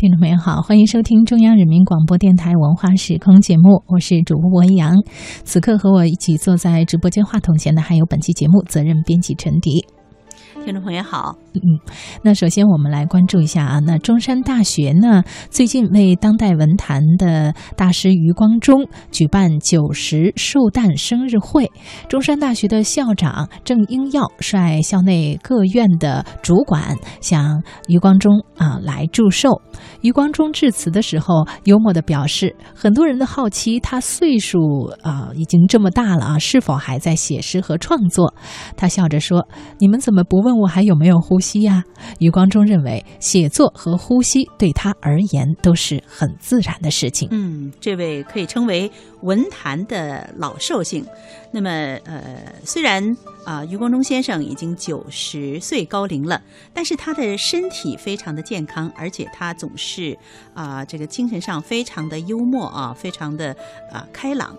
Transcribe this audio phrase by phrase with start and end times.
[0.00, 4.94] 听众朋友好，欢迎收听中央人民广播电台文化时空节目，我是主播文洋。
[5.44, 9.84] 此刻和我一起坐在直播间话筒前的还有本期节目责任编辑陈迪。
[10.64, 11.60] 听众朋友好，嗯，
[12.22, 21.70] 那首先我们来关注一下啊，那中山大学呢最近为当代文坛的大师余光中举办九十寿诞生日会，
[22.08, 29.62] 中山大学的校长郑英耀率校内各院的主管向余光中啊来祝寿。
[30.02, 38.34] 余光中致辞的时候，幽默的表示，很多人的好奇他岁数啊已经这么大了啊，是否还在写诗和创作？
[38.76, 39.46] 他笑着说
[39.78, 41.82] ：“你们怎么不问？”我还有没有呼吸呀？
[42.18, 47.28] 余光中认为，写作和呼吸对他而言都是很自然的事情。
[47.30, 48.90] 嗯，这位可以称为
[49.22, 51.04] 文坛的老寿星。
[51.52, 51.70] 那么，
[52.04, 53.02] 呃，虽然
[53.44, 56.40] 啊，余光中先生已经九十岁高龄了，
[56.74, 60.16] 但是他的身体非常的健康，而且他总是
[60.54, 63.56] 啊，这个精神上非常的幽默啊，非常的
[63.90, 64.56] 啊开朗。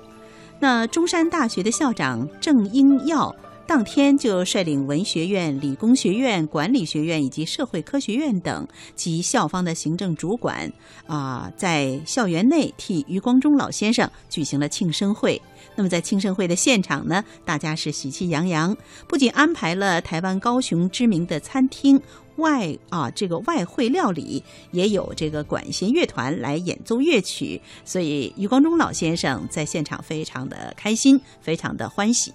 [0.59, 3.36] 那中山大学的校长郑英耀。
[3.67, 10.72] 当天就率领文学院、理工学院、管理学院以及社会科学院等及校方的行政主管
[11.08, 15.42] 啊，在校园内替余光中老先生举行了庆生会。
[15.76, 18.76] 那么在庆生会的现场呢，大家是喜气洋洋，
[19.08, 22.02] 不仅安排了台湾高雄知名的餐厅
[22.36, 32.34] 外啊这个外汇料理，也有这个管弦乐团来演奏乐曲，所以余光中老先生在现场非常的开心，非常的欢喜。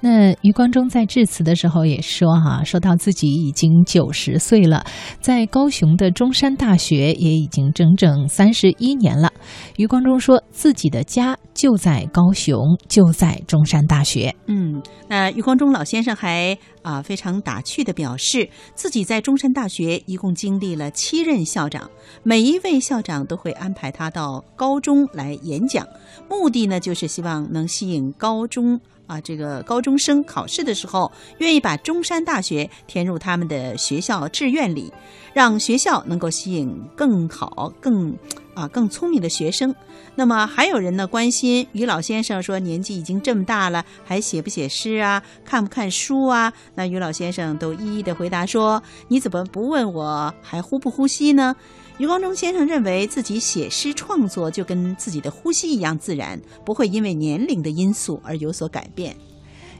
[0.00, 4.84] 那余光中在致辞的时候也说：“哈，说到自己已经九十岁了，
[5.20, 9.32] 在高雄的中山大学也已经整整三十一年了。”
[9.76, 12.58] 余光中说自己的家就在高雄，
[12.88, 14.34] 就在中山大学。
[14.46, 21.90] 嗯，那余光中老先生还啊非常打趣的表示，自己在中山大学一共经历了七任校长，
[22.22, 25.86] 每一位校长都会安排他到高中来演讲，
[26.28, 28.78] 目的呢就是希望能吸引高中。
[29.06, 34.92] 啊，这个高中生考试的时候，愿意把中山大学填入他们的学校志愿里，
[35.32, 38.16] 让学校能够吸引更好、更
[38.56, 39.72] 啊更聪明的学生。
[40.16, 46.52] 那么还有人呢关心于老先生说，年纪已经这么大了，还写不写诗啊，看不看书啊？
[46.74, 51.54] 那于老先生都一一的回答说：“你怎么不问我还呼不呼吸呢？”
[51.98, 59.16] 余光中先生认为自己写诗创作就跟自己的呼吸一样自然，不会因为年龄的因素而有所改变。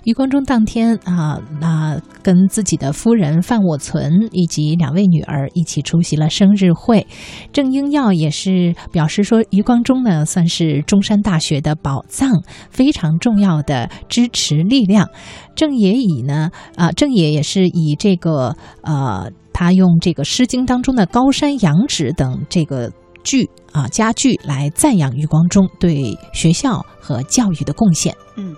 [0.07, 7.05] 余光中当天啊，那跟自己的夫人范我存以及两位女儿一起出席了生日会。
[7.53, 12.31] 郑英耀也是表示说，余光中呢算是中山大学的宝藏，
[12.71, 15.11] 非常重要的支持力量。
[15.57, 19.29] 郑也以呢啊，郑也也是以这个呃。
[19.59, 22.93] 他用这个《诗经》当中的“高山仰止”等这个
[23.25, 28.15] 句啊佳句来赞扬余光中对学校和教育的贡献。
[28.37, 28.55] 嗯，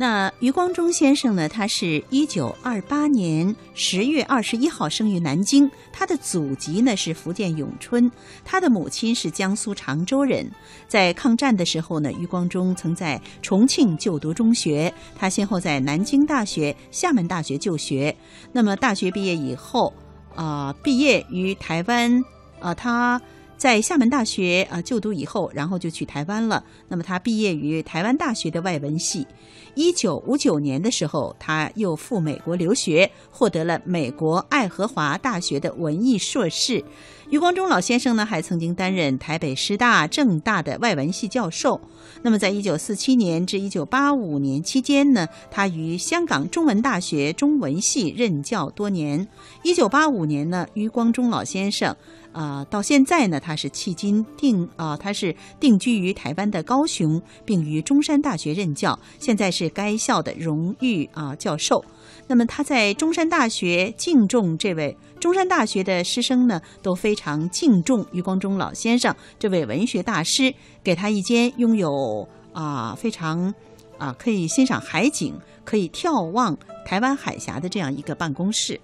[0.00, 1.48] 那余光中先生呢？
[1.48, 8.08] 他是一九二八年十月二十一号生于南京，他的祖籍呢是福建永春，
[8.44, 10.48] 他的母亲是江苏常州人。
[10.86, 18.16] 在抗战的时候呢，余光中曾在重庆就读中学，他先后在南京大学、厦门大学就学。
[18.52, 19.92] 那么大学毕业以后。
[20.34, 22.24] 啊，毕业于台湾，
[22.60, 23.20] 啊，他
[23.58, 26.64] 在厦门大学啊就读以后，然后就去台湾了。
[26.88, 29.26] 那么他毕业于台湾大学的外文系。
[29.74, 36.82] 一九五九年的时候，他又赴美国留学，获得了美国爱荷华大学的文艺硕士。
[37.30, 41.80] 余光中老先生呢，还曾经担任台北师大、政大的外文系教授。
[42.22, 49.28] 那么，在一九四七年至一九八五年期间呢，他于香港中文大学中文系任教多年。
[49.62, 51.94] 一九八五年呢，余光中老先生，
[52.32, 61.84] 啊，到现在呢，他是迄今定啊，他是定居于台湾的高雄，并于中山大学任教，现在是该校的荣誉啊教授。
[62.26, 70.54] 那么他在中山大学敬重这位中山大学的师生呢，都非常敬重余光中老先生这位文学大师，
[70.84, 73.52] 给他一间拥有啊非常
[73.96, 75.34] 啊可以欣赏海景、
[75.64, 78.78] 可以眺望台湾海峡的这样一个办公室。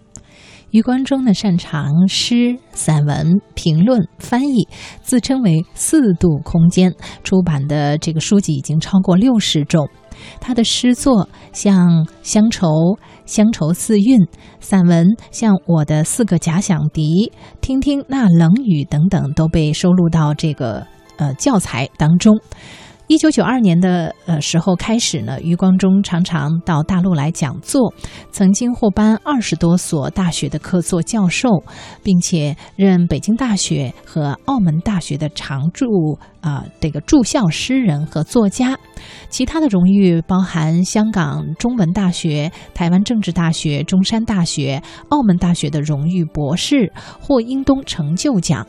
[0.70, 4.66] 余光中呢擅长诗、散文、评论、翻译，
[5.02, 6.92] 自称为四度空间，
[7.22, 9.88] 出版的这个书籍已经超过六十种。
[10.40, 12.68] 他的诗作像《乡愁》
[13.26, 14.20] 《乡愁四韵》，
[14.60, 17.30] 散文像《我的四个假想敌》
[17.60, 22.36] 《听听那冷雨》等等，都被收录到这个呃教材当中。
[23.06, 27.92] 一九九二年的呃时候开始呢，余光中常常到大陆来讲座，
[28.30, 31.62] 曾经获颁二十多所大学的客座教授，
[32.02, 38.78] 并且任北京大学和澳门大学的常驻啊、这个驻校诗人和作家。
[39.28, 46.90] 其他的荣誉包含香港中文大学、台湾政治大学、中山大学、澳门大学的荣誉博士，
[47.20, 48.66] 获英东成就奖。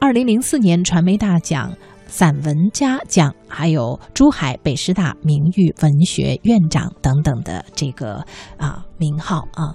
[0.00, 1.72] 二零零四年传媒大奖。
[2.06, 8.24] 散文家奖，还有珠海北师大名誉文学院长等等的这个
[8.56, 9.74] 啊名号啊。